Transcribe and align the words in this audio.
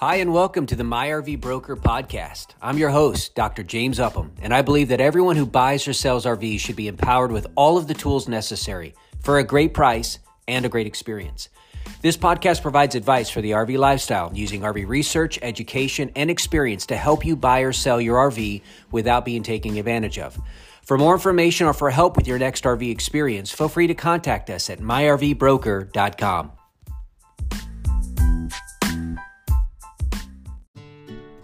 Hi, 0.00 0.14
and 0.14 0.32
welcome 0.32 0.64
to 0.64 0.76
the 0.76 0.82
MyRV 0.82 1.42
Broker 1.42 1.76
podcast. 1.76 2.54
I'm 2.62 2.78
your 2.78 2.88
host, 2.88 3.34
Dr. 3.34 3.62
James 3.62 4.00
Upham, 4.00 4.32
and 4.40 4.54
I 4.54 4.62
believe 4.62 4.88
that 4.88 4.98
everyone 5.02 5.36
who 5.36 5.44
buys 5.44 5.86
or 5.86 5.92
sells 5.92 6.24
RVs 6.24 6.60
should 6.60 6.76
be 6.76 6.88
empowered 6.88 7.30
with 7.30 7.46
all 7.54 7.76
of 7.76 7.86
the 7.86 7.92
tools 7.92 8.26
necessary 8.26 8.94
for 9.20 9.36
a 9.36 9.44
great 9.44 9.74
price 9.74 10.18
and 10.48 10.64
a 10.64 10.70
great 10.70 10.86
experience. 10.86 11.50
This 12.00 12.16
podcast 12.16 12.62
provides 12.62 12.94
advice 12.94 13.28
for 13.28 13.42
the 13.42 13.50
RV 13.50 13.76
lifestyle 13.76 14.30
using 14.32 14.62
RV 14.62 14.88
research, 14.88 15.38
education, 15.42 16.10
and 16.16 16.30
experience 16.30 16.86
to 16.86 16.96
help 16.96 17.22
you 17.22 17.36
buy 17.36 17.60
or 17.60 17.74
sell 17.74 18.00
your 18.00 18.30
RV 18.30 18.62
without 18.90 19.26
being 19.26 19.42
taken 19.42 19.76
advantage 19.76 20.18
of. 20.18 20.40
For 20.80 20.96
more 20.96 21.12
information 21.12 21.66
or 21.66 21.74
for 21.74 21.90
help 21.90 22.16
with 22.16 22.26
your 22.26 22.38
next 22.38 22.64
RV 22.64 22.90
experience, 22.90 23.50
feel 23.50 23.68
free 23.68 23.88
to 23.88 23.94
contact 23.94 24.48
us 24.48 24.70
at 24.70 24.80
myrvbroker.com. 24.80 26.52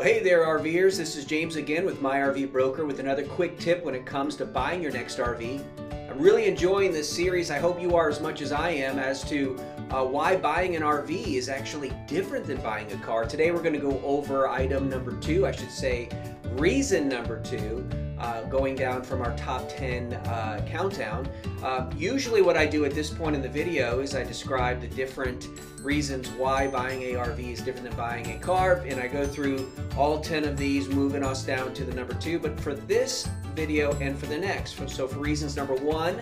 Well, 0.00 0.08
hey 0.08 0.22
there, 0.22 0.46
RVers. 0.46 0.96
This 0.96 1.14
is 1.14 1.26
James 1.26 1.56
again 1.56 1.84
with 1.84 2.00
My 2.00 2.20
RV 2.20 2.52
Broker 2.52 2.86
with 2.86 3.00
another 3.00 3.22
quick 3.22 3.58
tip 3.58 3.84
when 3.84 3.94
it 3.94 4.06
comes 4.06 4.34
to 4.36 4.46
buying 4.46 4.82
your 4.82 4.92
next 4.92 5.18
RV. 5.18 5.62
I'm 6.10 6.18
really 6.18 6.46
enjoying 6.46 6.90
this 6.90 7.06
series. 7.06 7.50
I 7.50 7.58
hope 7.58 7.78
you 7.78 7.94
are 7.96 8.08
as 8.08 8.18
much 8.18 8.40
as 8.40 8.50
I 8.50 8.70
am 8.70 8.98
as 8.98 9.22
to 9.28 9.58
uh, 9.90 10.02
why 10.02 10.36
buying 10.36 10.74
an 10.74 10.80
RV 10.80 11.10
is 11.10 11.50
actually 11.50 11.92
different 12.06 12.46
than 12.46 12.62
buying 12.62 12.90
a 12.90 12.96
car. 13.04 13.26
Today, 13.26 13.50
we're 13.50 13.60
going 13.60 13.74
to 13.74 13.78
go 13.78 14.00
over 14.02 14.48
item 14.48 14.88
number 14.88 15.14
two, 15.20 15.46
I 15.46 15.50
should 15.50 15.70
say, 15.70 16.08
reason 16.52 17.06
number 17.06 17.38
two 17.42 17.86
uh, 18.20 18.42
going 18.44 18.74
down 18.74 19.02
from 19.02 19.22
our 19.22 19.34
top 19.36 19.68
10 19.68 20.12
uh, 20.12 20.64
countdown. 20.68 21.28
Uh, 21.62 21.90
usually 21.96 22.42
what 22.42 22.56
I 22.56 22.66
do 22.66 22.84
at 22.84 22.92
this 22.92 23.10
point 23.10 23.34
in 23.34 23.42
the 23.42 23.48
video 23.48 24.00
is 24.00 24.14
I 24.14 24.22
describe 24.22 24.80
the 24.80 24.88
different 24.88 25.48
reasons 25.82 26.28
why 26.30 26.68
buying 26.68 27.02
a 27.02 27.12
RV 27.14 27.40
is 27.40 27.60
different 27.62 27.88
than 27.88 27.96
buying 27.96 28.30
a 28.32 28.38
car, 28.38 28.84
and 28.86 29.00
I 29.00 29.08
go 29.08 29.26
through 29.26 29.72
all 29.96 30.20
10 30.20 30.44
of 30.44 30.56
these, 30.56 30.88
moving 30.88 31.24
us 31.24 31.42
down 31.42 31.72
to 31.74 31.84
the 31.84 31.94
number 31.94 32.14
two. 32.14 32.38
But 32.38 32.60
for 32.60 32.74
this 32.74 33.28
video 33.54 33.92
and 34.00 34.18
for 34.18 34.26
the 34.26 34.38
next, 34.38 34.76
so 34.94 35.08
for 35.08 35.18
reasons 35.18 35.56
number 35.56 35.74
one 35.74 36.20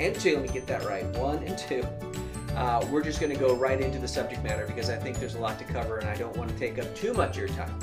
and 0.00 0.14
two, 0.18 0.36
let 0.36 0.42
me 0.42 0.48
get 0.48 0.66
that 0.66 0.84
right, 0.84 1.04
one 1.16 1.38
and 1.44 1.56
two, 1.58 1.86
uh, 2.56 2.86
we're 2.90 3.02
just 3.02 3.20
going 3.20 3.32
to 3.32 3.38
go 3.38 3.54
right 3.54 3.80
into 3.80 3.98
the 3.98 4.08
subject 4.08 4.42
matter 4.42 4.66
because 4.66 4.88
I 4.88 4.96
think 4.96 5.18
there's 5.18 5.34
a 5.34 5.40
lot 5.40 5.58
to 5.58 5.64
cover 5.64 5.98
and 5.98 6.08
I 6.08 6.16
don't 6.16 6.36
want 6.36 6.50
to 6.50 6.56
take 6.56 6.78
up 6.78 6.94
too 6.94 7.12
much 7.12 7.36
of 7.36 7.36
your 7.36 7.48
time. 7.48 7.78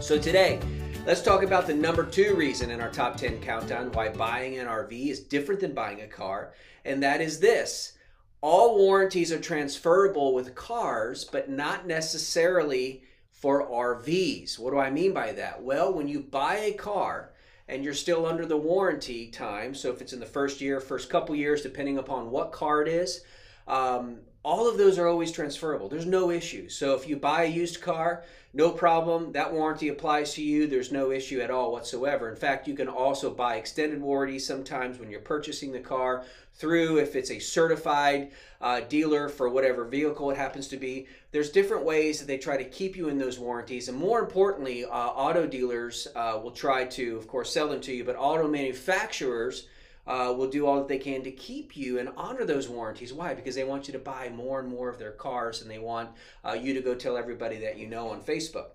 So 0.00 0.18
today, 0.18 0.58
Let's 1.06 1.22
talk 1.22 1.42
about 1.42 1.66
the 1.66 1.74
number 1.74 2.04
two 2.04 2.34
reason 2.34 2.70
in 2.70 2.80
our 2.80 2.90
top 2.90 3.16
10 3.16 3.40
countdown 3.40 3.90
why 3.92 4.10
buying 4.10 4.58
an 4.58 4.66
RV 4.66 5.08
is 5.08 5.20
different 5.20 5.62
than 5.62 5.72
buying 5.72 6.02
a 6.02 6.06
car, 6.06 6.52
and 6.84 7.02
that 7.02 7.22
is 7.22 7.40
this. 7.40 7.94
All 8.42 8.76
warranties 8.76 9.32
are 9.32 9.40
transferable 9.40 10.34
with 10.34 10.54
cars, 10.54 11.24
but 11.24 11.48
not 11.48 11.86
necessarily 11.86 13.02
for 13.32 13.66
RVs. 13.66 14.58
What 14.58 14.72
do 14.72 14.78
I 14.78 14.90
mean 14.90 15.14
by 15.14 15.32
that? 15.32 15.62
Well, 15.62 15.90
when 15.90 16.06
you 16.06 16.20
buy 16.20 16.56
a 16.56 16.72
car 16.74 17.32
and 17.66 17.82
you're 17.82 17.94
still 17.94 18.26
under 18.26 18.44
the 18.44 18.58
warranty 18.58 19.28
time, 19.28 19.74
so 19.74 19.90
if 19.90 20.02
it's 20.02 20.12
in 20.12 20.20
the 20.20 20.26
first 20.26 20.60
year, 20.60 20.80
first 20.80 21.08
couple 21.08 21.34
years, 21.34 21.62
depending 21.62 21.96
upon 21.96 22.30
what 22.30 22.52
car 22.52 22.82
it 22.82 22.88
is, 22.88 23.22
um, 23.66 24.18
all 24.42 24.68
of 24.68 24.78
those 24.78 24.98
are 24.98 25.06
always 25.06 25.32
transferable. 25.32 25.88
There's 25.88 26.06
no 26.06 26.30
issue. 26.30 26.68
So 26.68 26.94
if 26.94 27.06
you 27.06 27.16
buy 27.16 27.44
a 27.44 27.50
used 27.50 27.82
car, 27.82 28.24
no 28.52 28.70
problem. 28.70 29.32
That 29.32 29.52
warranty 29.52 29.88
applies 29.88 30.34
to 30.34 30.42
you. 30.42 30.66
There's 30.66 30.90
no 30.90 31.12
issue 31.12 31.40
at 31.40 31.50
all 31.50 31.70
whatsoever. 31.70 32.28
In 32.28 32.36
fact, 32.36 32.66
you 32.66 32.74
can 32.74 32.88
also 32.88 33.30
buy 33.30 33.56
extended 33.56 34.00
warranties 34.00 34.46
sometimes 34.46 34.98
when 34.98 35.10
you're 35.10 35.20
purchasing 35.20 35.72
the 35.72 35.78
car 35.78 36.24
through 36.54 36.98
if 36.98 37.14
it's 37.16 37.30
a 37.30 37.38
certified 37.38 38.32
uh, 38.60 38.80
dealer 38.80 39.28
for 39.28 39.48
whatever 39.48 39.84
vehicle 39.84 40.30
it 40.30 40.36
happens 40.36 40.68
to 40.68 40.76
be. 40.76 41.06
There's 41.32 41.50
different 41.50 41.84
ways 41.84 42.18
that 42.18 42.26
they 42.26 42.38
try 42.38 42.56
to 42.56 42.64
keep 42.64 42.96
you 42.96 43.08
in 43.08 43.18
those 43.18 43.38
warranties. 43.38 43.88
And 43.88 43.96
more 43.96 44.20
importantly, 44.20 44.84
uh, 44.84 44.88
auto 44.88 45.46
dealers 45.46 46.08
uh, 46.16 46.40
will 46.42 46.50
try 46.50 46.86
to, 46.86 47.16
of 47.16 47.28
course, 47.28 47.52
sell 47.52 47.68
them 47.68 47.80
to 47.82 47.92
you, 47.92 48.04
but 48.04 48.16
auto 48.16 48.48
manufacturers 48.48 49.66
uh, 50.10 50.32
will 50.32 50.50
do 50.50 50.66
all 50.66 50.78
that 50.78 50.88
they 50.88 50.98
can 50.98 51.22
to 51.22 51.30
keep 51.30 51.76
you 51.76 52.00
and 52.00 52.08
honor 52.16 52.44
those 52.44 52.68
warranties. 52.68 53.12
Why? 53.12 53.32
Because 53.32 53.54
they 53.54 53.62
want 53.62 53.86
you 53.86 53.92
to 53.92 53.98
buy 54.00 54.28
more 54.28 54.58
and 54.58 54.68
more 54.68 54.88
of 54.88 54.98
their 54.98 55.12
cars 55.12 55.62
and 55.62 55.70
they 55.70 55.78
want 55.78 56.10
uh, 56.44 56.54
you 56.54 56.74
to 56.74 56.80
go 56.80 56.96
tell 56.96 57.16
everybody 57.16 57.58
that 57.58 57.78
you 57.78 57.86
know 57.86 58.08
on 58.08 58.20
Facebook. 58.20 58.70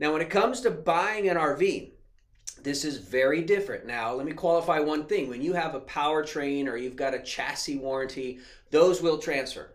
Now, 0.00 0.12
when 0.12 0.22
it 0.22 0.28
comes 0.28 0.60
to 0.62 0.72
buying 0.72 1.28
an 1.28 1.36
RV, 1.36 1.90
this 2.64 2.84
is 2.84 2.98
very 2.98 3.42
different. 3.42 3.86
Now, 3.86 4.12
let 4.12 4.26
me 4.26 4.32
qualify 4.32 4.80
one 4.80 5.06
thing. 5.06 5.28
When 5.28 5.40
you 5.40 5.52
have 5.52 5.76
a 5.76 5.80
powertrain 5.80 6.66
or 6.66 6.76
you've 6.76 6.96
got 6.96 7.14
a 7.14 7.22
chassis 7.22 7.76
warranty, 7.76 8.40
those 8.72 9.00
will 9.00 9.18
transfer. 9.18 9.70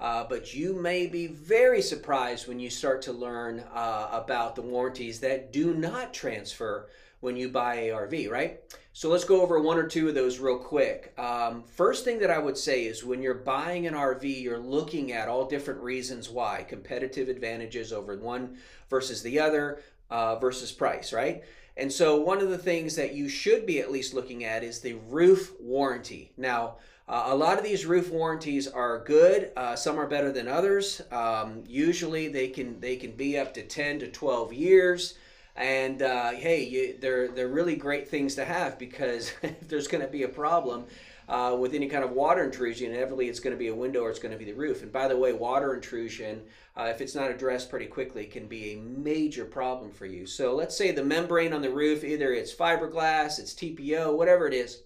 Uh, 0.00 0.24
but 0.28 0.54
you 0.54 0.74
may 0.74 1.06
be 1.06 1.26
very 1.26 1.80
surprised 1.80 2.48
when 2.48 2.58
you 2.58 2.68
start 2.68 3.00
to 3.02 3.12
learn 3.12 3.60
uh, 3.72 4.08
about 4.10 4.56
the 4.56 4.62
warranties 4.62 5.20
that 5.20 5.52
do 5.52 5.72
not 5.74 6.12
transfer 6.12 6.88
when 7.20 7.36
you 7.36 7.48
buy 7.48 7.74
a 7.76 7.88
RV, 7.88 8.30
right? 8.30 8.60
So 8.92 9.08
let's 9.08 9.24
go 9.24 9.40
over 9.40 9.58
one 9.58 9.78
or 9.78 9.86
two 9.86 10.08
of 10.08 10.14
those 10.14 10.38
real 10.38 10.58
quick. 10.58 11.18
Um, 11.18 11.64
first 11.64 12.04
thing 12.04 12.18
that 12.18 12.30
I 12.30 12.38
would 12.38 12.58
say 12.58 12.84
is 12.84 13.02
when 13.02 13.22
you're 13.22 13.34
buying 13.34 13.86
an 13.86 13.94
RV, 13.94 14.42
you're 14.42 14.58
looking 14.58 15.10
at 15.10 15.26
all 15.26 15.46
different 15.46 15.80
reasons 15.80 16.28
why 16.28 16.66
competitive 16.68 17.28
advantages 17.28 17.92
over 17.92 18.16
one 18.16 18.58
versus 18.90 19.22
the 19.22 19.40
other 19.40 19.80
uh, 20.10 20.36
versus 20.36 20.72
price, 20.72 21.12
right? 21.12 21.42
And 21.76 21.92
so 21.92 22.20
one 22.20 22.40
of 22.40 22.50
the 22.50 22.58
things 22.58 22.96
that 22.96 23.14
you 23.14 23.28
should 23.28 23.66
be 23.66 23.80
at 23.80 23.90
least 23.90 24.14
looking 24.14 24.44
at 24.44 24.62
is 24.62 24.80
the 24.80 24.94
roof 25.08 25.52
warranty. 25.60 26.32
Now, 26.36 26.76
uh, 27.08 27.24
a 27.26 27.34
lot 27.34 27.58
of 27.58 27.64
these 27.64 27.84
roof 27.84 28.10
warranties 28.10 28.66
are 28.68 29.04
good. 29.04 29.50
Uh, 29.56 29.76
some 29.76 29.98
are 29.98 30.06
better 30.06 30.32
than 30.32 30.48
others. 30.48 31.02
Um, 31.10 31.64
usually, 31.66 32.28
they 32.28 32.48
can 32.48 32.80
they 32.80 32.96
can 32.96 33.12
be 33.12 33.36
up 33.36 33.52
to 33.54 33.62
ten 33.62 33.98
to 33.98 34.08
twelve 34.08 34.52
years. 34.52 35.14
And 35.56 36.02
uh, 36.02 36.30
hey, 36.30 36.64
you, 36.64 36.96
they're 36.98 37.28
they're 37.28 37.48
really 37.48 37.76
great 37.76 38.08
things 38.08 38.36
to 38.36 38.44
have 38.44 38.78
because 38.78 39.32
if 39.42 39.68
there's 39.68 39.88
going 39.88 40.04
to 40.04 40.10
be 40.10 40.22
a 40.22 40.28
problem 40.28 40.86
uh, 41.28 41.56
with 41.58 41.74
any 41.74 41.88
kind 41.88 42.04
of 42.04 42.12
water 42.12 42.44
intrusion, 42.44 42.92
inevitably 42.92 43.28
it's 43.28 43.40
going 43.40 43.54
to 43.54 43.58
be 43.58 43.68
a 43.68 43.74
window 43.74 44.02
or 44.02 44.10
it's 44.10 44.18
going 44.18 44.32
to 44.32 44.38
be 44.38 44.44
the 44.44 44.52
roof. 44.52 44.82
And 44.82 44.92
by 44.92 45.08
the 45.08 45.16
way, 45.16 45.32
water 45.32 45.74
intrusion, 45.74 46.42
uh, 46.76 46.84
if 46.84 47.00
it's 47.00 47.14
not 47.14 47.30
addressed 47.30 47.70
pretty 47.70 47.86
quickly, 47.86 48.26
can 48.26 48.46
be 48.46 48.72
a 48.72 48.80
major 48.80 49.44
problem 49.44 49.90
for 49.90 50.06
you. 50.06 50.26
So 50.26 50.54
let's 50.54 50.76
say 50.76 50.92
the 50.92 51.04
membrane 51.04 51.52
on 51.52 51.62
the 51.62 51.70
roof, 51.70 52.04
either 52.04 52.32
it's 52.32 52.54
fiberglass, 52.54 53.38
it's 53.38 53.54
TPO, 53.54 54.16
whatever 54.16 54.46
it 54.46 54.54
is, 54.54 54.82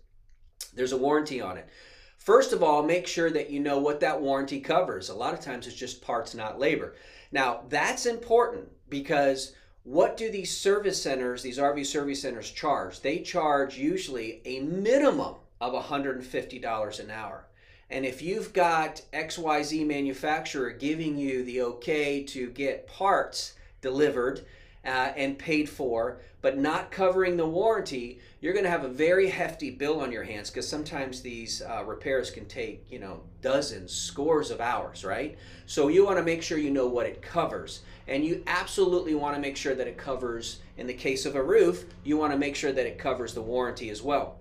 there's 0.74 0.92
a 0.92 0.98
warranty 0.98 1.40
on 1.40 1.58
it. 1.58 1.68
First 2.18 2.52
of 2.52 2.62
all, 2.62 2.82
make 2.82 3.06
sure 3.06 3.30
that 3.30 3.50
you 3.50 3.60
know 3.60 3.78
what 3.78 4.00
that 4.00 4.20
warranty 4.20 4.60
covers. 4.60 5.08
A 5.08 5.14
lot 5.14 5.34
of 5.34 5.40
times 5.40 5.66
it's 5.66 5.76
just 5.76 6.02
parts, 6.02 6.34
not 6.34 6.58
labor. 6.58 6.94
Now, 7.32 7.62
that's 7.68 8.06
important 8.06 8.68
because 8.88 9.54
what 9.82 10.16
do 10.16 10.30
these 10.30 10.56
service 10.56 11.02
centers, 11.02 11.42
these 11.42 11.58
RV 11.58 11.86
service 11.86 12.22
centers 12.22 12.50
charge? 12.50 13.00
They 13.00 13.20
charge 13.20 13.78
usually 13.78 14.42
a 14.44 14.60
minimum 14.60 15.36
of 15.60 15.72
$150 15.72 17.00
an 17.00 17.10
hour. 17.10 17.44
And 17.90 18.04
if 18.04 18.20
you've 18.20 18.52
got 18.52 19.02
XYZ 19.12 19.86
manufacturer 19.86 20.70
giving 20.70 21.16
you 21.16 21.42
the 21.44 21.62
okay 21.62 22.22
to 22.24 22.50
get 22.50 22.86
parts 22.86 23.54
delivered 23.80 24.44
uh, 24.84 25.12
and 25.16 25.38
paid 25.38 25.68
for, 25.68 26.20
but 26.40 26.58
not 26.58 26.90
covering 26.90 27.36
the 27.36 27.46
warranty, 27.46 28.20
you're 28.40 28.52
going 28.52 28.64
to 28.64 28.70
have 28.70 28.84
a 28.84 28.88
very 28.88 29.28
hefty 29.28 29.70
bill 29.70 30.00
on 30.00 30.12
your 30.12 30.22
hands 30.22 30.50
because 30.50 30.68
sometimes 30.68 31.20
these 31.20 31.62
uh, 31.62 31.82
repairs 31.84 32.30
can 32.30 32.44
take, 32.46 32.84
you 32.90 32.98
know, 32.98 33.20
dozens, 33.42 33.92
scores 33.92 34.50
of 34.50 34.60
hours, 34.60 35.04
right? 35.04 35.36
So 35.66 35.88
you 35.88 36.04
want 36.04 36.18
to 36.18 36.22
make 36.22 36.42
sure 36.42 36.58
you 36.58 36.70
know 36.70 36.86
what 36.86 37.06
it 37.06 37.22
covers. 37.22 37.80
And 38.06 38.24
you 38.24 38.42
absolutely 38.46 39.14
want 39.14 39.34
to 39.34 39.40
make 39.40 39.56
sure 39.56 39.74
that 39.74 39.88
it 39.88 39.98
covers, 39.98 40.60
in 40.76 40.86
the 40.86 40.94
case 40.94 41.26
of 41.26 41.34
a 41.34 41.42
roof, 41.42 41.84
you 42.04 42.16
want 42.16 42.32
to 42.32 42.38
make 42.38 42.54
sure 42.54 42.72
that 42.72 42.86
it 42.86 42.98
covers 42.98 43.34
the 43.34 43.42
warranty 43.42 43.90
as 43.90 44.00
well. 44.00 44.36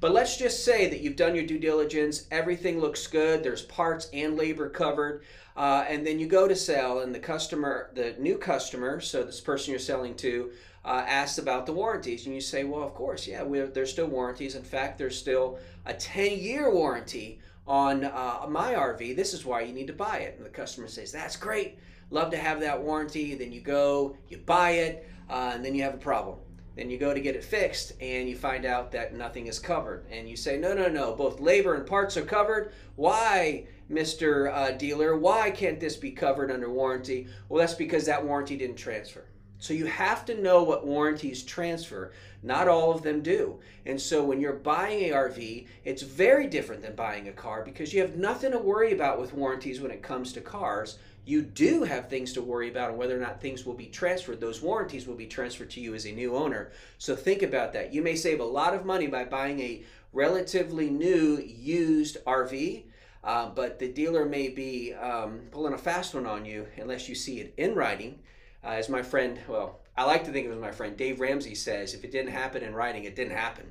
But 0.00 0.12
let's 0.12 0.36
just 0.36 0.64
say 0.64 0.88
that 0.88 1.00
you've 1.00 1.16
done 1.16 1.34
your 1.34 1.46
due 1.46 1.58
diligence, 1.58 2.26
everything 2.30 2.80
looks 2.80 3.06
good, 3.06 3.42
there's 3.42 3.62
parts 3.62 4.08
and 4.12 4.36
labor 4.36 4.68
covered, 4.68 5.22
uh, 5.56 5.84
and 5.88 6.06
then 6.06 6.18
you 6.18 6.26
go 6.26 6.48
to 6.48 6.56
sell, 6.56 7.00
and 7.00 7.14
the 7.14 7.20
customer, 7.20 7.90
the 7.94 8.14
new 8.18 8.36
customer, 8.36 9.00
so 9.00 9.22
this 9.22 9.40
person 9.40 9.70
you're 9.70 9.78
selling 9.78 10.14
to, 10.16 10.50
uh, 10.84 11.04
asks 11.06 11.38
about 11.38 11.64
the 11.64 11.72
warranties, 11.72 12.26
and 12.26 12.34
you 12.34 12.40
say, 12.40 12.64
well, 12.64 12.82
of 12.82 12.94
course, 12.94 13.26
yeah, 13.26 13.44
there's 13.44 13.90
still 13.90 14.06
warranties. 14.06 14.54
In 14.54 14.62
fact, 14.62 14.98
there's 14.98 15.18
still 15.18 15.58
a 15.86 15.94
10 15.94 16.38
year 16.38 16.70
warranty 16.72 17.40
on 17.66 18.04
uh, 18.04 18.46
my 18.48 18.74
RV. 18.74 19.16
This 19.16 19.32
is 19.32 19.46
why 19.46 19.62
you 19.62 19.72
need 19.72 19.86
to 19.86 19.94
buy 19.94 20.18
it. 20.18 20.34
And 20.36 20.44
the 20.44 20.50
customer 20.50 20.88
says, 20.88 21.10
that's 21.10 21.36
great, 21.36 21.78
love 22.10 22.30
to 22.32 22.36
have 22.36 22.60
that 22.60 22.82
warranty. 22.82 23.34
Then 23.34 23.52
you 23.52 23.60
go, 23.60 24.16
you 24.28 24.38
buy 24.38 24.70
it, 24.70 25.08
uh, 25.30 25.52
and 25.54 25.64
then 25.64 25.74
you 25.74 25.82
have 25.82 25.94
a 25.94 25.98
problem. 25.98 26.36
Then 26.76 26.90
you 26.90 26.98
go 26.98 27.14
to 27.14 27.20
get 27.20 27.36
it 27.36 27.44
fixed 27.44 27.92
and 28.00 28.28
you 28.28 28.36
find 28.36 28.64
out 28.64 28.90
that 28.92 29.14
nothing 29.14 29.46
is 29.46 29.58
covered. 29.58 30.06
And 30.10 30.28
you 30.28 30.36
say, 30.36 30.58
no, 30.58 30.74
no, 30.74 30.88
no, 30.88 31.14
both 31.14 31.40
labor 31.40 31.74
and 31.74 31.86
parts 31.86 32.16
are 32.16 32.24
covered. 32.24 32.72
Why, 32.96 33.66
Mr. 33.90 34.52
Uh, 34.52 34.72
dealer, 34.72 35.16
why 35.16 35.50
can't 35.50 35.78
this 35.78 35.96
be 35.96 36.10
covered 36.10 36.50
under 36.50 36.70
warranty? 36.70 37.28
Well, 37.48 37.60
that's 37.60 37.74
because 37.74 38.06
that 38.06 38.24
warranty 38.24 38.56
didn't 38.56 38.76
transfer. 38.76 39.24
So 39.58 39.72
you 39.72 39.86
have 39.86 40.24
to 40.26 40.40
know 40.40 40.62
what 40.62 40.86
warranties 40.86 41.42
transfer. 41.42 42.12
Not 42.44 42.68
all 42.68 42.92
of 42.92 43.02
them 43.02 43.22
do. 43.22 43.58
And 43.86 43.98
so 43.98 44.22
when 44.22 44.38
you're 44.38 44.52
buying 44.52 45.04
a 45.04 45.14
RV, 45.14 45.66
it's 45.82 46.02
very 46.02 46.46
different 46.46 46.82
than 46.82 46.94
buying 46.94 47.26
a 47.26 47.32
car 47.32 47.64
because 47.64 47.94
you 47.94 48.02
have 48.02 48.16
nothing 48.16 48.52
to 48.52 48.58
worry 48.58 48.92
about 48.92 49.18
with 49.18 49.32
warranties 49.32 49.80
when 49.80 49.90
it 49.90 50.02
comes 50.02 50.34
to 50.34 50.42
cars. 50.42 50.98
You 51.24 51.40
do 51.40 51.84
have 51.84 52.10
things 52.10 52.34
to 52.34 52.42
worry 52.42 52.68
about 52.68 52.90
on 52.90 52.98
whether 52.98 53.16
or 53.16 53.20
not 53.20 53.40
things 53.40 53.64
will 53.64 53.72
be 53.72 53.86
transferred. 53.86 54.42
Those 54.42 54.60
warranties 54.60 55.06
will 55.06 55.14
be 55.14 55.26
transferred 55.26 55.70
to 55.70 55.80
you 55.80 55.94
as 55.94 56.04
a 56.04 56.12
new 56.12 56.36
owner. 56.36 56.70
So 56.98 57.16
think 57.16 57.42
about 57.42 57.72
that. 57.72 57.94
You 57.94 58.02
may 58.02 58.14
save 58.14 58.40
a 58.40 58.44
lot 58.44 58.74
of 58.74 58.84
money 58.84 59.06
by 59.06 59.24
buying 59.24 59.58
a 59.60 59.82
relatively 60.12 60.90
new 60.90 61.38
used 61.38 62.18
RV. 62.26 62.84
Uh, 63.24 63.48
but 63.48 63.78
the 63.78 63.88
dealer 63.88 64.26
may 64.26 64.48
be 64.48 64.92
um, 64.92 65.40
pulling 65.50 65.72
a 65.72 65.78
fast 65.78 66.14
one 66.14 66.26
on 66.26 66.44
you 66.44 66.66
unless 66.76 67.08
you 67.08 67.14
see 67.14 67.40
it 67.40 67.54
in 67.56 67.74
writing. 67.74 68.18
Uh, 68.64 68.70
as 68.70 68.88
my 68.88 69.02
friend, 69.02 69.38
well, 69.46 69.80
I 69.96 70.04
like 70.04 70.24
to 70.24 70.32
think 70.32 70.46
of 70.46 70.52
as 70.52 70.58
my 70.58 70.70
friend 70.70 70.96
Dave 70.96 71.20
Ramsey 71.20 71.54
says, 71.54 71.92
if 71.92 72.02
it 72.02 72.10
didn't 72.10 72.32
happen 72.32 72.62
in 72.62 72.74
writing, 72.74 73.04
it 73.04 73.14
didn't 73.14 73.36
happen. 73.36 73.70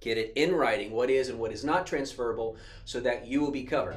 Get 0.00 0.16
it 0.18 0.32
in 0.34 0.54
writing, 0.54 0.92
what 0.92 1.10
is 1.10 1.28
and 1.28 1.38
what 1.38 1.52
is 1.52 1.64
not 1.64 1.86
transferable, 1.86 2.56
so 2.84 3.00
that 3.00 3.26
you 3.26 3.40
will 3.40 3.50
be 3.50 3.64
covered. 3.64 3.96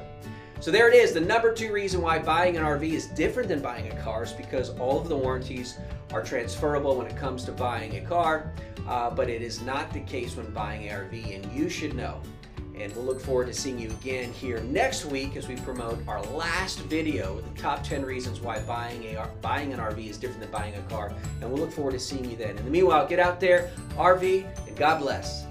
So 0.60 0.70
there 0.70 0.88
it 0.88 0.94
is. 0.94 1.12
The 1.12 1.20
number 1.20 1.54
two 1.54 1.72
reason 1.72 2.02
why 2.02 2.18
buying 2.18 2.56
an 2.56 2.64
RV 2.64 2.82
is 2.82 3.06
different 3.08 3.48
than 3.48 3.62
buying 3.62 3.90
a 3.90 4.02
car 4.02 4.24
is 4.24 4.32
because 4.32 4.70
all 4.78 5.00
of 5.00 5.08
the 5.08 5.16
warranties 5.16 5.78
are 6.12 6.22
transferable 6.22 6.96
when 6.96 7.06
it 7.06 7.16
comes 7.16 7.44
to 7.44 7.52
buying 7.52 7.96
a 7.96 8.00
car, 8.00 8.52
uh, 8.86 9.10
but 9.10 9.30
it 9.30 9.40
is 9.40 9.62
not 9.62 9.92
the 9.92 10.00
case 10.00 10.36
when 10.36 10.50
buying 10.52 10.88
an 10.88 11.06
RV, 11.06 11.36
and 11.36 11.52
you 11.52 11.68
should 11.68 11.94
know. 11.94 12.20
And 12.80 12.94
we'll 12.94 13.04
look 13.04 13.20
forward 13.20 13.48
to 13.48 13.52
seeing 13.52 13.78
you 13.78 13.90
again 13.90 14.32
here 14.32 14.60
next 14.60 15.04
week 15.04 15.36
as 15.36 15.48
we 15.48 15.56
promote 15.56 15.98
our 16.06 16.22
last 16.22 16.78
video, 16.80 17.40
the 17.40 17.60
top 17.60 17.82
10 17.82 18.04
reasons 18.04 18.40
why 18.40 18.60
buying 18.60 19.16
a 19.16 19.28
buying 19.42 19.72
an 19.72 19.80
RV 19.80 20.08
is 20.08 20.16
different 20.16 20.40
than 20.40 20.50
buying 20.50 20.74
a 20.76 20.82
car. 20.82 21.12
And 21.40 21.50
we'll 21.50 21.60
look 21.60 21.72
forward 21.72 21.92
to 21.92 21.98
seeing 21.98 22.30
you 22.30 22.36
then. 22.36 22.56
In 22.56 22.64
the 22.64 22.70
meanwhile, 22.70 23.06
get 23.06 23.18
out 23.18 23.40
there, 23.40 23.70
RV, 23.96 24.68
and 24.68 24.76
God 24.76 25.00
bless. 25.00 25.47